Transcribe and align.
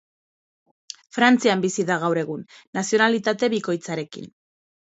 Frantzian 1.17 1.61
bizi 1.67 1.85
da 1.91 1.99
gaur 2.05 2.21
egun, 2.23 2.41
nazionalitate 2.81 3.55
bikoitzarekin. 3.59 4.35